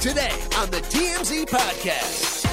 [0.00, 2.46] Today on the TMZ Podcast.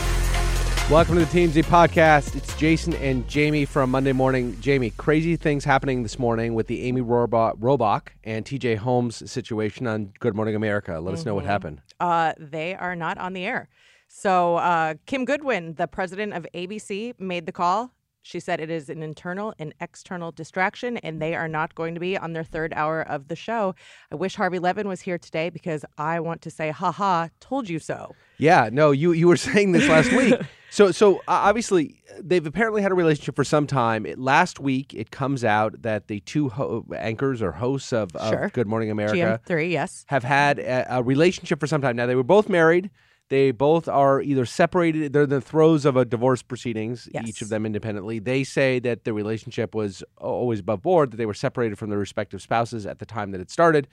[0.92, 2.36] Welcome to the TMZ Podcast.
[2.36, 4.60] It's Jason and Jamie from Monday Morning.
[4.60, 9.88] Jamie, crazy things happening this morning with the Amy Rohrbach, Robach and TJ Holmes situation
[9.88, 11.00] on Good Morning America.
[11.00, 11.82] Let us know what happened.
[12.02, 13.70] Uh, they are not on the air.
[14.10, 17.94] So uh, Kim Godwin, the president of ABC, made the call.
[18.28, 22.02] She said it is an internal and external distraction, and they are not going to
[22.02, 23.74] be on their third hour of the show.
[24.12, 27.70] I wish Harvey Levin was here today because I want to say, "Ha ha, told
[27.70, 30.36] you so." Yeah, no, you you were saying this last week.
[30.70, 34.06] So so obviously they've apparently had a relationship for some time.
[34.06, 38.30] It, last week it comes out that the two ho- anchors or hosts of, of
[38.30, 38.50] Sure.
[38.50, 40.04] Good Morning America GMA3, yes.
[40.10, 41.96] have had a, a relationship for some time.
[41.96, 42.90] Now they were both married.
[43.30, 45.12] They both are either separated.
[45.12, 47.10] They're in the throes of a divorce proceedings.
[47.14, 47.28] Yes.
[47.28, 48.20] Each of them independently.
[48.20, 51.12] They say that the relationship was always above board.
[51.12, 53.88] That they were separated from their respective spouses at the time that it started,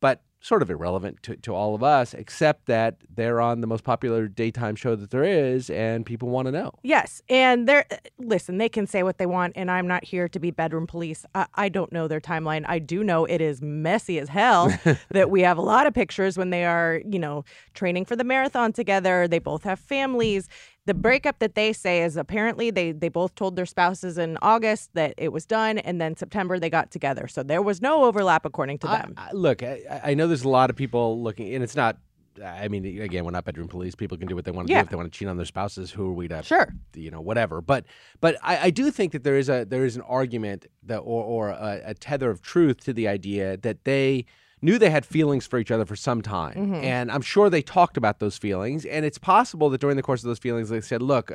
[0.00, 3.84] but sort of irrelevant to, to all of us, except that they're on the most
[3.84, 6.72] popular daytime show that there is, and people want to know.
[6.82, 8.58] Yes, and they're uh, listen.
[8.58, 11.26] They can say what they want, and I'm not here to be bedroom police.
[11.34, 12.64] I, I don't know their timeline.
[12.66, 14.72] I do know it is messy as hell.
[15.10, 18.24] that we have a lot of pictures when they are, you know, training for the
[18.24, 19.28] marathon together.
[19.28, 20.48] They both have families.
[20.90, 24.90] The breakup that they say is apparently they they both told their spouses in August
[24.94, 27.28] that it was done, and then September they got together.
[27.28, 29.14] So there was no overlap according to them.
[29.16, 31.98] I, I- look, I, I know there's a lot of people looking, and it's not.
[32.44, 33.94] I mean, again, we're not bedroom police.
[33.94, 34.80] People can do what they want to Yeah.
[34.80, 35.92] do if they want to cheat on their spouses.
[35.92, 36.74] Who are we to, Sure.
[36.96, 37.60] you know, whatever.
[37.60, 37.84] But,
[38.20, 41.22] but I, I do think that there is a there is an argument that or
[41.22, 44.24] or a, a tether of truth to the idea that they
[44.62, 46.74] knew they had feelings for each other for some time, Mm-hmm.
[46.84, 48.84] and I'm sure they talked about those feelings.
[48.84, 51.32] And it's possible that during the course of those feelings, they said, "Look."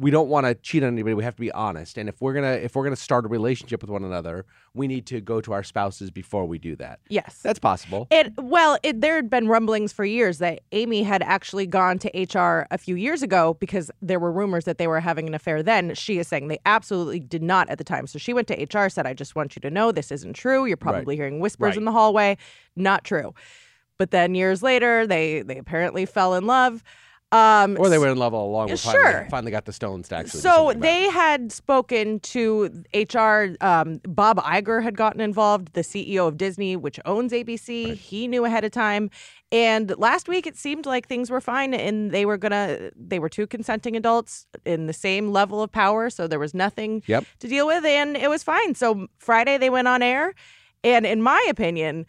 [0.00, 1.14] We don't want to cheat on anybody.
[1.14, 3.82] We have to be honest, and if we're gonna if we're gonna start a relationship
[3.82, 7.00] with one another, we need to go to our spouses before we do that.
[7.08, 8.06] yes, That's possible.
[8.10, 12.08] It well, it, there had been rumblings for years that Amy had actually gone to
[12.18, 15.62] HR a few years ago because there were rumors that they were having an affair.
[15.62, 18.06] Then she is saying they absolutely did not at the time.
[18.06, 20.64] So she went to HR, said, "I just want you to know this isn't true.
[20.64, 21.76] You're probably hearing whispers Right.
[21.76, 22.38] in the hallway.
[22.74, 23.34] Not true."
[23.98, 26.82] But then years later, they they apparently fell in love.
[27.32, 28.70] Um, Or they were in love all along.
[28.70, 28.92] We Sure.
[29.02, 30.40] Finally, finally got the stones to actually.
[30.40, 31.12] so they it.
[31.12, 33.54] had spoken to HR.
[33.60, 37.94] Um, Bob Iger had gotten involved, the CEO of Disney, which owns ABC.
[37.94, 39.10] He knew ahead of time.
[39.52, 42.90] And last week, it seemed like things were fine, and they were gonna.
[42.96, 47.02] They were two consenting adults in the same level of power, so there was nothing
[47.06, 47.24] Yep.
[47.40, 48.74] to deal with, and it was fine.
[48.74, 50.34] So Friday, they went on air,
[50.82, 52.06] and in my opinion.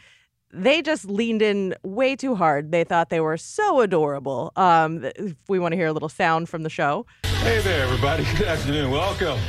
[0.53, 2.71] They just leaned in way too hard.
[2.71, 4.51] They thought they were so adorable.
[4.55, 7.05] Um, if we want to hear a little sound from the show.
[7.23, 8.25] Hey there, everybody.
[8.37, 8.91] Good afternoon.
[8.91, 9.39] Welcome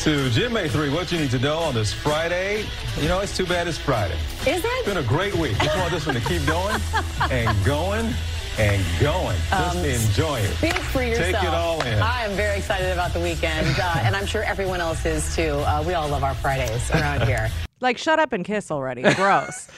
[0.00, 0.94] to GMA3.
[0.94, 2.64] What you need to know on this Friday.
[3.00, 4.16] You know, it's too bad it's Friday.
[4.46, 4.86] Is It's it?
[4.86, 5.58] been a great week.
[5.58, 6.80] Just want this one to keep going
[7.30, 8.10] and going
[8.58, 9.36] and going.
[9.50, 10.54] Just enjoy it.
[10.56, 11.26] Speak for yourself.
[11.32, 11.98] Take it all in.
[12.00, 15.50] I am very excited about the weekend, uh, and I'm sure everyone else is too.
[15.66, 17.50] Uh, we all love our Fridays around here.
[17.84, 19.02] Like, shut up and kiss already.
[19.14, 19.68] Gross.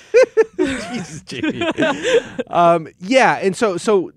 [0.58, 1.62] Jesus, Jamie.
[2.48, 4.12] um, yeah, and so so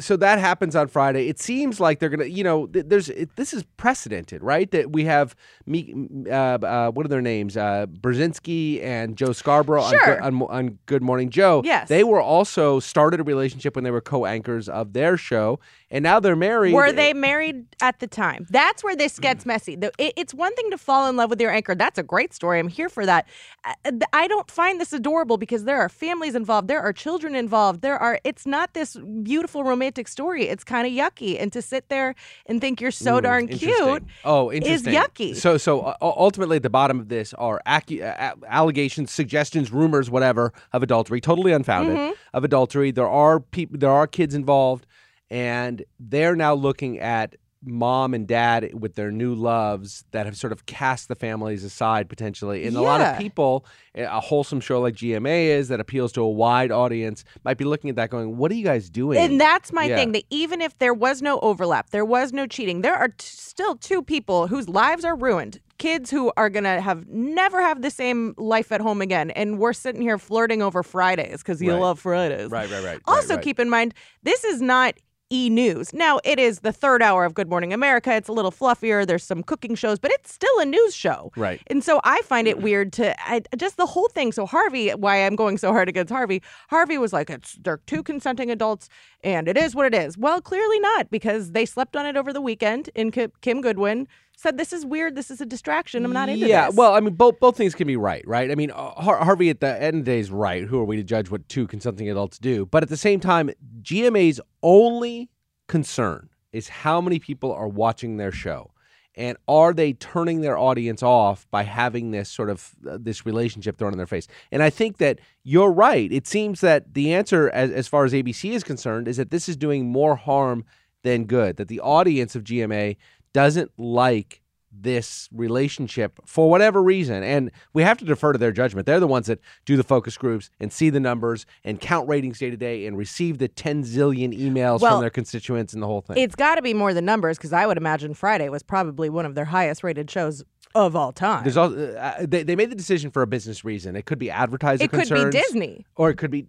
[0.00, 1.28] so that happens on Friday.
[1.28, 4.68] It seems like they're gonna, you know, th- there's it, this is precedented, right?
[4.72, 5.36] That we have
[5.66, 5.94] me,
[6.28, 7.56] uh, uh, what are their names?
[7.56, 10.04] Uh, Brzezinski and Joe Scarborough on, Sure.
[10.16, 11.62] Good- on, on Good Morning Joe.
[11.64, 11.88] Yes.
[11.88, 15.60] they were also started a relationship when they were co-anchors of their show,
[15.94, 16.74] and now they're married.
[16.74, 18.46] Were they married at the time?
[18.50, 19.78] That's where this gets messy.
[19.98, 21.74] It's one thing to fall in love with your anchor.
[21.74, 22.58] That's a great story.
[22.58, 23.26] I'm here for that.
[23.64, 26.68] Uh, I don't find this adorable because there are families involved.
[26.68, 27.80] There are children involved.
[27.80, 28.20] There are.
[28.24, 30.48] It's not this beautiful romantic story.
[30.48, 31.40] It's kind of yucky.
[31.40, 32.14] And to sit there
[32.46, 34.94] and think you're so darn cute Oh, Interesting.
[34.94, 35.36] Is yucky.
[35.36, 40.10] So, so uh, ultimately, at the bottom of this are accu- uh, allegations, suggestions, rumors,
[40.10, 42.12] whatever of adultery, totally unfounded Mm-hmm.
[42.32, 42.90] of adultery.
[42.90, 44.86] There are people, there are kids involved,
[45.30, 47.36] and they're now looking at
[47.66, 52.10] mom and dad with their new loves that have sort of cast the families aside
[52.10, 52.66] potentially.
[52.66, 56.28] And a lot of people, a wholesome show like GMA is that appeals to a
[56.28, 59.72] wide audience, might be looking at that going, "What are you guys doing?" And that's
[59.72, 59.96] my Yeah.
[59.96, 60.12] thing.
[60.12, 63.76] That even if there was no overlap, there was no cheating, there are t- still
[63.76, 65.60] two people whose lives are ruined.
[65.78, 69.72] Kids who are gonna have never have the same life at home again, and we're
[69.72, 71.80] sitting here flirting over Fridays because you Right.
[71.80, 72.50] love Fridays.
[72.50, 73.00] Right, right, right.
[73.06, 73.42] Also, right, right.
[73.42, 74.94] keep in mind this is not
[75.34, 75.92] e news.
[75.92, 78.14] Now it is the third hour of Good Morning America.
[78.14, 79.04] It's a little fluffier.
[79.04, 81.32] There's some cooking shows, but it's still a news show.
[81.36, 81.60] Right.
[81.66, 84.30] And so I find it weird to I, just the whole thing.
[84.30, 86.40] So Harvey, why I'm going so hard against Harvey?
[86.68, 88.88] Harvey was like, "It's they're two consenting adults,
[89.24, 92.32] and it is what it is." Well, clearly not because they slept on it over
[92.32, 92.90] the weekend.
[92.94, 94.06] And Ki- Kim Godwin
[94.36, 95.16] said, "This is weird.
[95.16, 96.04] This is a distraction.
[96.04, 98.50] I'm not into yeah, this." well, I mean, both both things can be right, right?
[98.50, 100.64] I mean, uh, Har- Harvey at the end of the day is right.
[100.64, 102.66] Who are we to judge what two consenting adults do?
[102.66, 103.50] But at the same time,
[103.82, 105.30] GMA's only
[105.66, 108.70] concern is how many people are watching their show,
[109.16, 113.76] and are they turning their audience off by having this sort of uh, this relationship
[113.76, 114.26] thrown in their face?
[114.50, 116.10] And I think that you're right.
[116.12, 119.48] It seems that the answer, as as far as ABC is concerned, is that this
[119.48, 120.64] is doing more harm
[121.02, 121.56] than good.
[121.56, 122.96] That the audience of GMA
[123.32, 124.40] doesn't like
[124.80, 127.22] this relationship for whatever reason.
[127.22, 128.86] And we have to defer to their judgment.
[128.86, 132.38] They're the ones that do the focus groups and see the numbers and count ratings
[132.38, 135.86] day to day and receive the 10 zillion emails Well, from their constituents and the
[135.86, 136.18] whole thing.
[136.18, 139.26] It's got to be more than numbers because I would imagine Friday was probably one
[139.26, 140.44] of their highest rated shows
[140.74, 141.44] of all time.
[141.44, 143.94] There's also, uh, they, they made the decision for a business reason.
[143.94, 145.30] It could be advertiser It could be.
[145.30, 145.86] Disney.
[145.94, 146.46] Or it could be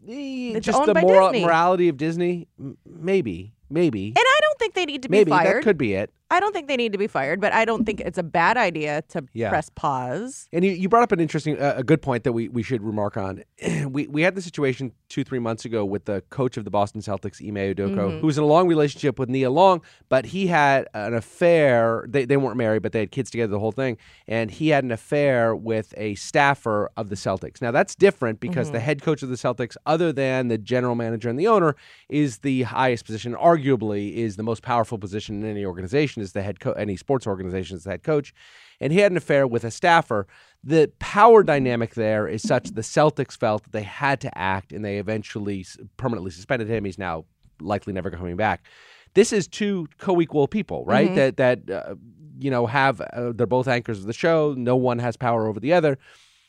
[0.56, 1.46] eh, just the moral, Disney.
[1.46, 2.48] morality of Disney.
[2.60, 3.54] M- Maybe.
[3.70, 4.08] Maybe.
[4.08, 5.30] And I don't think they need to be Maybe.
[5.32, 5.58] fired.
[5.58, 6.12] That could be it.
[6.32, 8.58] I don't think they need to be fired, but I don't think it's a bad
[8.58, 9.50] idea to Yeah.
[9.50, 10.48] press pause.
[10.52, 12.82] And you, you brought up an interesting, uh, a good point that we, we should
[12.82, 13.44] remark on.
[13.90, 17.00] we we had the situation two three months ago with the coach of the Boston
[17.02, 18.20] Celtics, Ime Udoka, Mm-hmm.
[18.20, 22.06] who was in a long relationship with Nia Long, but he had an affair.
[22.10, 23.98] They they weren't married, but they had kids together, the whole thing.
[24.28, 27.62] And he had an affair with a staffer of the Celtics.
[27.62, 28.74] Now that's different because Mm-hmm.
[28.74, 31.76] the head coach of the Celtics, other than the general manager and the owner,
[32.10, 33.36] is the highest position.
[33.36, 36.15] Arguably, is the most powerful position in any organization.
[36.22, 38.34] Is the head coach, any sports organization is the head coach
[38.80, 40.28] and he had an affair with a staffer.
[40.64, 44.84] The power dynamic there is such the Celtics felt that they had to act, and
[44.84, 45.66] they eventually
[45.98, 46.86] permanently suspended him.
[46.86, 47.26] He's now
[47.60, 48.66] likely never coming back.
[49.14, 51.14] This is two co-equal people, right?
[51.16, 51.96] That that uh,
[52.40, 54.56] you know have uh, they're both anchors of the show.
[54.58, 55.98] No one has power over the other.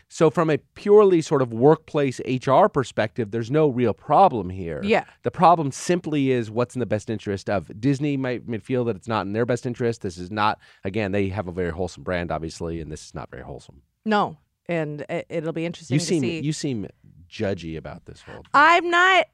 [0.08, 4.80] So from a purely sort of workplace HR perspective, there's no real problem here.
[4.84, 5.04] Yeah.
[5.24, 8.96] The problem simply is what's in the best interest of Disney might, might feel that
[8.96, 10.02] it's not in their best interest.
[10.02, 13.30] This is not again, they have a very wholesome brand, obviously, and this is not
[13.30, 13.82] very wholesome.
[14.04, 14.38] No,
[14.68, 16.40] and it, it'll be interesting You to seem see.
[16.40, 16.86] you seem
[17.28, 18.44] judgy about this whole thing.
[18.54, 19.26] I'm not.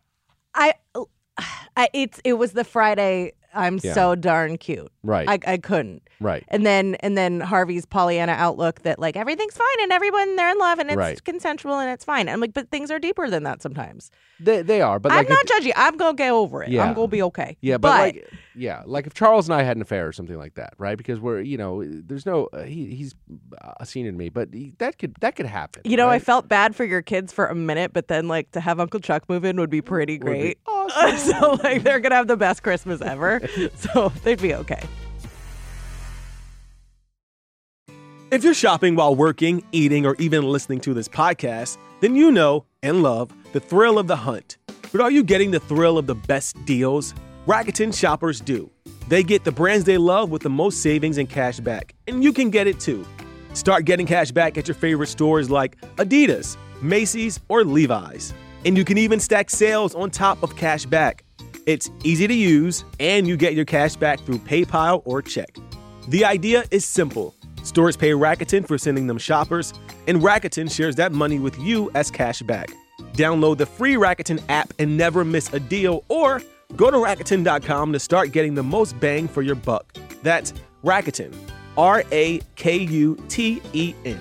[0.55, 0.75] I,
[1.77, 1.89] I.
[1.93, 2.21] It's.
[2.25, 3.33] It was the Friday.
[3.55, 3.93] I'm Yeah.
[3.93, 4.91] so darn cute.
[5.03, 5.29] Right.
[5.29, 5.39] I.
[5.55, 6.03] I couldn't.
[6.21, 6.45] right.
[6.49, 10.59] And then and then Harvey's Pollyanna outlook that like everything's fine and everyone they're in
[10.59, 11.25] love and it's Right.
[11.25, 12.29] consensual and it's fine.
[12.29, 14.11] I'm like, but things are deeper than that sometimes.
[14.41, 15.73] They, they are, but like I'm not judgy.
[15.77, 16.71] I'm gonna get over it.
[16.71, 16.85] Yeah.
[16.85, 17.57] I'm gonna be okay.
[17.61, 20.55] Yeah, but, like, yeah, like if Charles and I had an affair or something like
[20.55, 20.97] that, right?
[20.99, 23.15] Because we're, you know, there's no, uh, he, he's
[23.81, 25.83] a senior to me, but he, that could that could happen.
[25.85, 28.61] you know, I felt bad for your kids for a minute, but then like to
[28.61, 30.59] have Uncle Chuck move in would be pretty Would be great.
[30.67, 31.17] awesome.
[31.41, 33.41] so like they're gonna have the best Christmas ever.
[33.77, 34.83] so they'd be okay.
[38.31, 42.65] If you're shopping while working, eating, or even listening to this podcast, then you know
[42.83, 44.57] and love the thrill of the hunt.
[44.91, 47.15] But are you getting the thrill of the best deals?
[47.47, 48.71] Rakuten shoppers do.
[49.09, 52.33] They get the brands they love with the most savings and cash back, and you
[52.33, 53.05] can get it too.
[53.53, 58.33] Start getting cash back at your favorite stores like Adidas, Macy's, or Levi's.
[58.65, 61.25] And you can even stack sales on top of cash back.
[61.67, 65.57] It's easy to use, and you get your cash back through PayPal or check.
[66.09, 67.35] The idea is simple.
[67.65, 69.75] Stores pay Rakuten for sending them shoppers,
[70.07, 72.71] and Rakuten shares that money with you as cash back.
[73.15, 76.41] Download the free Rakuten app and never miss a deal, or
[76.77, 79.97] go to Rakuten.com to start getting the most bang for your buck.
[80.23, 80.53] That's
[80.85, 81.35] Rakuten,
[81.77, 84.19] R A K U T E N.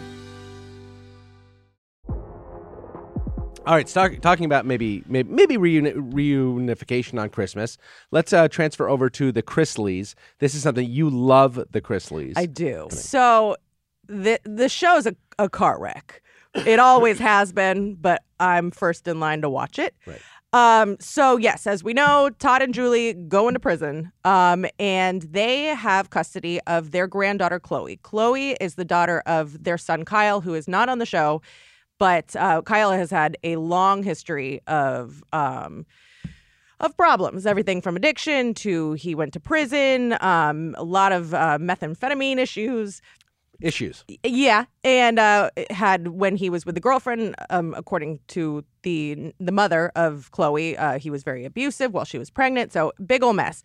[3.64, 7.78] All right, talk, talking about maybe maybe, maybe reuni- reunification on Christmas.
[8.10, 10.16] Let's uh, transfer over to the Chrisleys.
[10.40, 11.64] This is something you love.
[11.72, 12.34] The Chrisleys.
[12.36, 12.88] I do.
[12.90, 13.56] So
[14.08, 16.24] the the show's a, a car wreck.
[16.56, 19.94] It always has been, but I'm first in line to watch it.
[20.08, 20.22] Right.
[20.54, 24.12] Um, so yes, as we know, Todd and Julie go into prison.
[24.26, 27.98] Um, and they have custody of their granddaughter Chloe.
[27.98, 31.42] Chloe is the daughter of their son Kyle, who is not on the show,
[32.00, 35.86] but uh, Kyle has had a long history of um
[36.82, 41.60] of problems, everything from addiction to he went to prison, um, a lot of uh,
[41.60, 43.02] methamphetamine issues.
[43.62, 44.04] Issues.
[44.24, 49.52] Yeah, and uh, had when he was with the girlfriend, um, according to the the
[49.52, 52.74] mother of Chloe, uh, he was very abusive while she was pregnant.
[52.74, 53.64] So big ol' mess.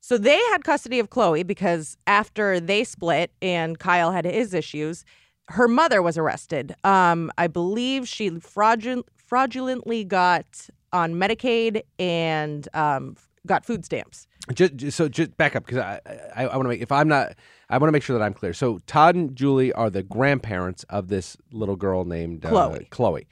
[0.00, 5.04] So they had custody of Chloe because after they split and Kyle had his issues,
[5.48, 6.74] her mother was arrested.
[6.82, 13.16] Um, I believe she fraudul- fraudulently got on Medicaid and um,
[13.46, 14.26] got food stamps.
[14.54, 16.00] Just, just- so just back up because I
[16.34, 17.34] I, I want to make if I'm not
[17.70, 18.52] I want to make sure that I'm clear.
[18.52, 22.86] So Todd and Julie are the grandparents of this little girl named uh, Chloe.
[22.90, 23.26] Chloe.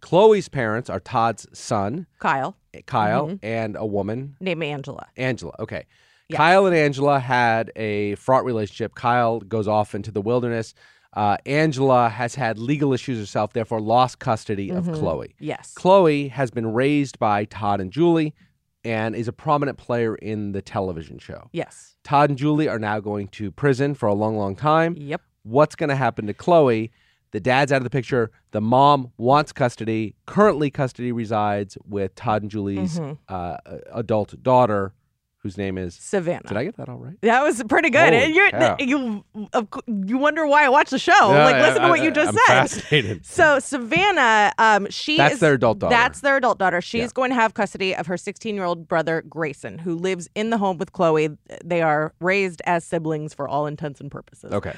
[0.00, 3.44] Chloe's parents are Todd's son Kyle Kyle Mm-hmm.
[3.44, 5.06] and a woman named Angela.
[5.16, 5.54] Angela.
[5.60, 5.84] Okay.
[6.28, 6.36] Yeah.
[6.38, 8.94] Kyle and Angela had a fraught relationship.
[8.94, 10.72] Kyle goes off into the wilderness.
[11.14, 15.34] Uh, Angela has had legal issues herself, therefore lost custody of Chloe.
[15.38, 15.74] Yes.
[15.74, 18.32] Chloe has been raised by Todd and Julie
[18.84, 21.48] and is a prominent player in the television show.
[21.52, 21.96] Yes.
[22.04, 24.94] Todd and Julie are now going to prison for a long, long time.
[24.98, 25.20] Yep.
[25.44, 26.90] What's going to happen to Chloe?
[27.30, 28.30] The dad's out of the picture.
[28.50, 30.14] The mom wants custody.
[30.26, 33.12] Currently, custody resides with Todd and Julie's Mm-hmm.
[33.34, 33.56] uh,
[33.94, 34.92] adult daughter,
[35.42, 36.42] whose name is Savannah.
[36.46, 37.16] Did I get that all right?
[37.22, 38.12] That was pretty good.
[38.12, 38.76] Holy And you're, cow.
[38.78, 39.24] you
[39.88, 41.12] you wonder why I watch the show.
[41.12, 42.46] like, Yeah, listen I- to what I- you just I'm said.
[42.46, 43.26] fascinated.
[43.26, 45.94] So Savannah, um, she That's is, their adult daughter.
[45.94, 46.80] That's their adult daughter.
[46.80, 47.08] She's Yeah.
[47.14, 50.58] going to have custody of her 16 year old brother Grayson, who lives in the
[50.58, 51.36] home with Chloe.
[51.64, 54.52] They are raised as siblings for all intents and purposes.
[54.52, 54.74] Okay.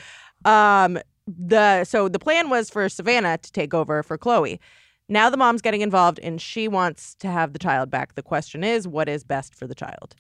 [0.47, 4.61] Um, the so the plan was for Savannah to take over for Chloe.
[5.09, 8.15] Now the mom's getting involved and she wants to have the child back.
[8.15, 10.15] The question is, what is best for the child?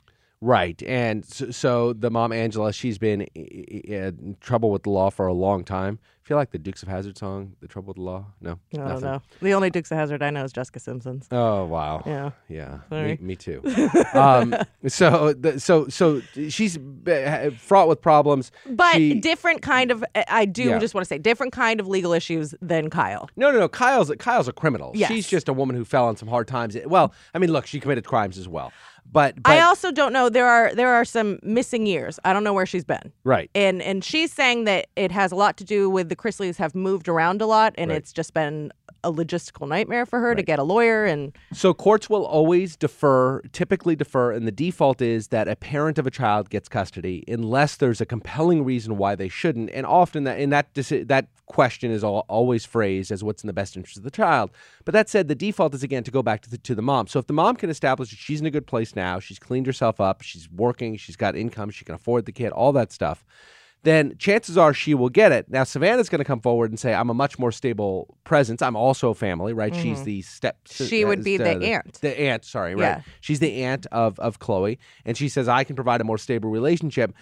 [0.44, 0.82] Right.
[0.82, 5.08] And so, so the mom, Angela, she's been i- i- in trouble with the law
[5.10, 5.98] for a long time.
[6.02, 8.24] I feel like the Dukes of Hazzard song, The Trouble with the Law.
[8.40, 8.52] No.
[8.72, 9.04] I don't nothing.
[9.04, 9.22] know.
[9.42, 11.28] The only Dukes of Hazzard I know is Jessica Simpson's.
[11.30, 12.02] Oh wow!
[12.06, 12.30] Yeah.
[12.48, 12.78] yeah.
[12.88, 13.18] Sorry.
[13.20, 13.60] Me, me too.
[14.14, 14.54] um,
[14.86, 16.78] so, the, so, so she's
[17.58, 18.52] fraught with problems.
[18.70, 20.78] But She- different kind of I do Yeah.
[20.78, 23.28] just want to say different kind of legal issues than Kyle.
[23.36, 23.68] no, no, no.
[23.68, 24.92] Kyle's Kyle's a criminal.
[24.94, 25.10] Yes.
[25.10, 26.74] She's just a woman who fell on some hard times.
[26.86, 28.72] Well, I mean, look, she committed crimes as well.
[29.12, 32.18] But, but I also don't know there are there are some missing years.
[32.25, 33.12] I don't know where she's been.
[33.23, 33.49] right.
[33.54, 36.75] And and she's saying that it has a lot to do with the Chrisleys have
[36.75, 37.99] moved around a lot and Right.
[37.99, 38.73] it's just been
[39.04, 43.42] a logistical nightmare for her to get a lawyer and So courts will always defer,
[43.52, 47.76] typically defer, and the default is that a parent of a child gets custody unless
[47.76, 49.70] there's a compelling reason why they shouldn't.
[49.70, 53.52] And often that in that that question is al- always phrased as what's in the
[53.52, 54.50] best interest of the child.
[54.84, 57.06] But that said, the default is again to go back to the, to the mom.
[57.06, 59.66] So if the mom can establish that she's in a good place now, she's cleaned
[59.66, 63.25] herself up, she's working, she's got income, she can afford the kid, all that stuff.
[63.85, 65.50] Then chances are she will get it.
[65.50, 68.62] Now Savannah's going to come forward and say, "I'm a much more stable presence.
[68.62, 69.75] I'm also a family, right?
[69.76, 70.57] She's the step.
[70.64, 70.87] Mm-hmm.
[70.87, 72.00] She would be the aunt.
[72.00, 72.99] The aunt, sorry, right?
[72.99, 73.03] Yeah.
[73.21, 76.49] She's the aunt of of Chloe, and she says I can provide a more stable
[76.50, 77.12] relationship.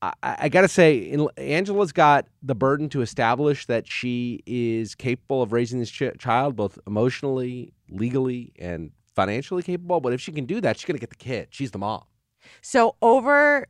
[0.00, 5.42] I, I I gotta say, Angela's got the burden to establish that she is capable
[5.42, 10.00] of raising this ch- child, both emotionally, legally, and financially capable.
[10.00, 11.48] But if she can do that, she's gonna get the kid.
[11.50, 12.04] She's the mom.
[12.62, 13.66] so over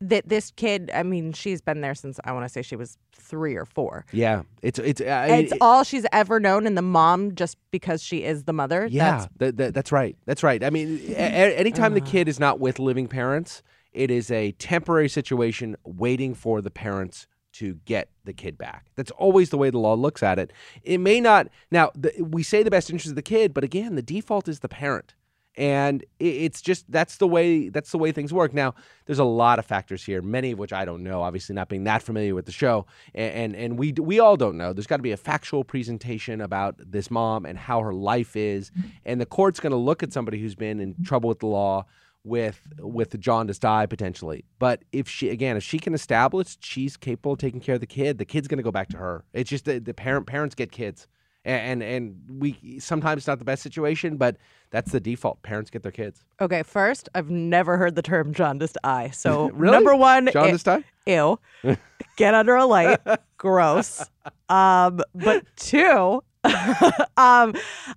[0.00, 2.96] that this kid, I mean, she's been there since I want to say she was
[3.12, 4.06] 3 or 4.
[4.12, 8.02] Yeah, it's it's uh, It's it- all she's ever known and the mom just because
[8.02, 8.86] she is the mother.
[8.90, 10.16] Yeah, That's that, that, that's right.
[10.24, 10.64] That's right.
[10.64, 14.52] I mean, a- a- anytime the kid is not with living parents, it is a
[14.52, 18.86] temporary situation waiting for the parents to get the kid back.
[18.94, 20.52] That's always the way the law looks at it.
[20.84, 21.48] It may not.
[21.70, 24.60] Now, the, we say the best interest of the kid, but again, the default is
[24.60, 25.14] the parent.
[25.56, 28.54] And it's just that's the way that's the way things work.
[28.54, 28.74] Now,
[29.06, 31.22] there's a lot of factors here, many of which I don't know.
[31.22, 34.56] Obviously, not being that familiar with the show, and and, and we we all don't
[34.56, 34.72] know.
[34.72, 38.70] There's got to be a factual presentation about this mom and how her life is,
[39.04, 41.84] and the court's going to look at somebody who's been in trouble with the law
[42.24, 44.44] with with the jaundiced eye potentially.
[44.58, 47.86] But if she again, if she can establish she's capable of taking care of the
[47.86, 49.24] kid, the kid's going to go back to her.
[49.32, 51.06] It's just the, the parent parents get kids.
[51.44, 54.36] And, and we sometimes it's not the best situation, but
[54.70, 55.42] that's the default.
[55.42, 56.24] Parents get their kids.
[56.40, 59.10] Okay, first, I've never heard the term jaundiced eye.
[59.14, 59.72] So, Really?
[59.72, 60.84] number one, Jaundiced eye?
[61.06, 61.38] Ew.
[62.16, 63.00] Get under a light.
[63.38, 64.04] Gross.
[64.50, 67.54] Um, but two, um,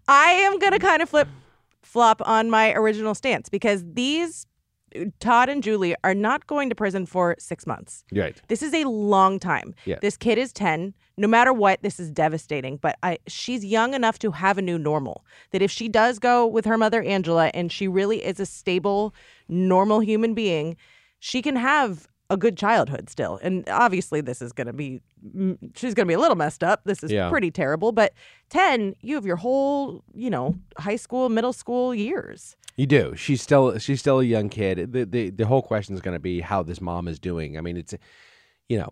[0.07, 1.27] I am gonna kind of flip
[1.81, 4.45] flop on my original stance because these
[5.19, 8.03] Todd and Julie are not going to prison for six months.
[8.13, 8.41] Right.
[8.47, 9.75] This is a long time.
[9.85, 9.97] Yeah.
[10.01, 10.93] This kid is 10.
[11.17, 12.77] No matter what, this is devastating.
[12.77, 15.25] But I, she's young enough to have a new normal.
[15.51, 19.13] That if she does go with her mother, Angela, and she really is a stable,
[19.47, 20.75] normal human being,
[21.19, 23.39] she can have a good childhood still.
[23.43, 25.01] And obviously, this is going to be,
[25.35, 26.81] mm, she's going to be a little messed up.
[26.85, 27.29] This is Yeah.
[27.29, 27.91] pretty terrible.
[27.91, 28.13] But
[28.49, 32.55] 10, you have your whole, you know, high school, middle school years.
[32.75, 33.13] You do.
[33.15, 34.93] She's still she's still a young kid.
[34.93, 37.55] The the, the whole question is going to be how this mom is doing.
[37.57, 37.93] I mean, it's
[38.67, 38.89] you know,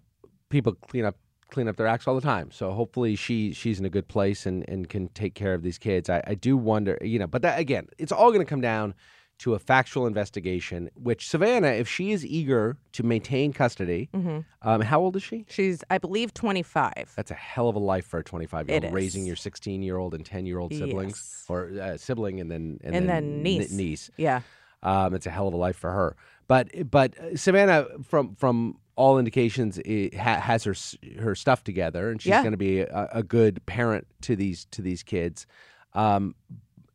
[0.50, 1.16] people clean up
[1.50, 2.52] clean up their acts all the time.
[2.52, 5.80] So hopefully she she's in a good place and and can take care of these
[5.80, 6.12] kids.
[6.12, 8.94] I, I do wonder, you know, but that again, it's all going to come down
[9.42, 10.90] to a factual investigation.
[10.96, 14.46] Which Savannah, if she is eager to maintain custody, Mhm.
[14.62, 15.46] um, how old is she?
[15.50, 17.14] She's, I believe, 25.
[17.16, 19.98] That's a hell of a life for a 25 year old, raising your 16 year
[19.98, 21.46] old and 10 year old siblings Yes.
[21.50, 23.72] or uh, sibling and then and, And then, then n- niece.
[23.72, 24.10] niece.
[24.18, 24.42] Yeah.
[24.84, 26.16] Um, it's a hell of a life for her.
[26.48, 29.80] But but uh, Savannah, from from all indications,
[30.16, 30.76] ha, has her
[31.20, 32.42] her stuff together, and she's Yeah.
[32.42, 35.46] going to be a, a good parent to these to these kids.
[35.94, 36.36] Um,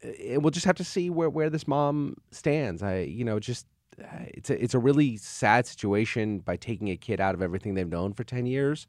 [0.03, 2.83] we'll just have to see where where this mom stands.
[2.83, 3.67] I you know just.
[4.01, 7.75] uh, It's a it's a really sad situation by taking a kid out of everything
[7.75, 8.87] they've known for ten years,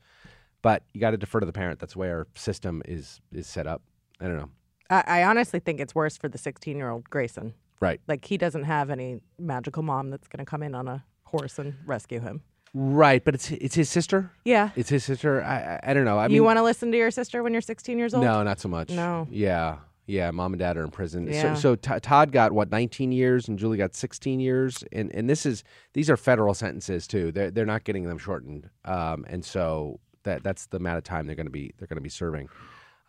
[0.61, 1.79] but you got to defer to the parent.
[1.79, 3.81] That's way our system is is set up.
[4.19, 4.49] I don't know.
[4.89, 7.53] I, I honestly think it's worse for the 16 year old Grayson.
[7.81, 7.99] Right.
[8.07, 11.59] Like, he doesn't have any magical mom that's going to come in on a horse
[11.59, 12.41] and rescue him.
[12.73, 14.31] Right, but it's it's his sister.
[14.45, 14.69] Yeah.
[14.75, 15.43] It's his sister.
[15.43, 16.17] I I, I don't know.
[16.17, 18.23] I you mean, want to listen to your sister when you're 16 years old?
[18.23, 18.89] No, not so much.
[18.89, 19.27] No.
[19.29, 19.77] Yeah.
[20.07, 20.31] Yeah.
[20.31, 21.27] Mom and dad are in prison.
[21.27, 21.53] Yeah.
[21.53, 25.29] So, so T- Todd got what 19 years and Julie got 16 years, and and
[25.29, 27.31] this is these are federal sentences too.
[27.31, 28.69] They're they're not getting them shortened.
[28.85, 31.97] Um, and so that that's the amount of time they're going to be they're going
[31.97, 32.49] to be serving.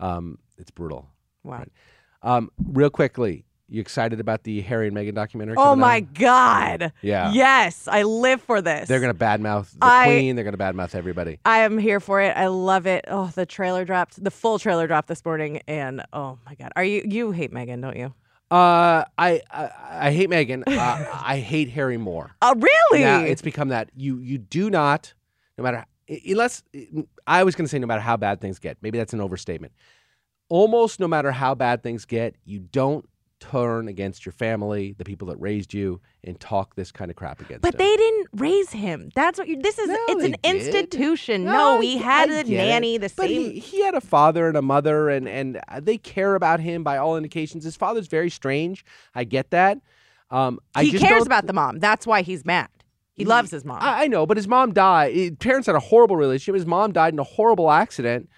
[0.00, 1.09] Um, it's brutal.
[1.45, 1.64] Wow.
[2.23, 5.57] Um, real quickly, you excited about the Harry and Meghan documentary?
[5.59, 6.15] Oh my out?
[6.15, 6.93] God.
[7.03, 7.33] Yeah.
[7.33, 7.87] Yes.
[7.87, 8.89] I live for this.
[8.89, 10.37] They're going to badmouth the I- queen.
[10.37, 11.39] They're going to badmouth everybody.
[11.45, 12.37] I am here for it.
[12.37, 13.05] I love it.
[13.09, 16.85] Oh, the trailer dropped, the full trailer dropped this morning, and oh my god, are
[16.85, 18.15] you you hate Meghan, don't you?
[18.51, 20.63] Uh, I I, I hate Meghan.
[20.67, 20.73] Uh,
[21.23, 22.35] I hate Harry more.
[22.41, 23.05] Oh, really?
[23.05, 25.13] Now it's become that you you do not,
[25.59, 26.63] no matter unless
[27.27, 28.79] I was going to say no matter how bad things get.
[28.81, 29.73] Maybe that's an overstatement.
[30.49, 33.07] Almost no matter how bad things get, you don't
[33.40, 37.40] turn against your family, the people that raised you, and talk this kind of crap
[37.40, 37.71] against them.
[37.71, 37.87] but them.
[37.87, 39.11] they didn't raise him.
[39.14, 39.61] That's what you.
[39.62, 39.88] This is.
[39.90, 40.57] it's an did.
[40.57, 41.45] institution.
[41.45, 42.57] No, No, had I a get it.
[42.57, 42.99] nanny.
[42.99, 43.52] The But same.
[43.52, 46.97] he, he had a father and a mother, and and they care about him by
[46.99, 47.64] all indications.
[47.64, 48.85] His father's very strange.
[49.14, 49.78] I get that.
[50.30, 51.78] Um, I he just cares about the mom.
[51.78, 52.68] That's why he's mad.
[53.14, 53.78] He loves his mom.
[53.80, 55.12] I, I know, but his mom died.
[55.16, 56.54] eh, Parents had a horrible relationship.
[56.54, 58.28] His mom died in a horrible accident.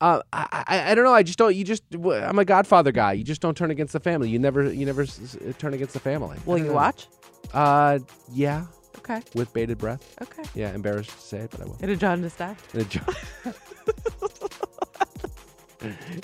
[0.00, 1.14] Uh, I, I I don't know.
[1.14, 1.54] I just don't.
[1.54, 1.82] You just.
[1.94, 3.12] I'm a Godfather guy.
[3.12, 4.28] You just don't turn against the family.
[4.28, 4.72] You never.
[4.72, 6.38] You never s- turn against the family.
[6.46, 6.72] Will you know.
[6.72, 7.06] watch?
[7.52, 7.98] Uh,
[8.32, 8.66] yeah.
[8.98, 9.20] Okay.
[9.34, 10.14] With bated breath.
[10.22, 10.42] Okay.
[10.54, 11.76] Yeah, embarrassed to say it, but I will.
[11.80, 12.56] In a jaundiced eye.
[12.74, 13.14] In a John.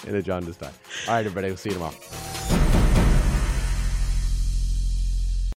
[0.06, 0.72] In a jaundiced eye.
[1.06, 1.48] All right, everybody.
[1.48, 2.59] We'll see you tomorrow.